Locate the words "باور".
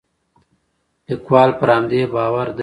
2.13-2.47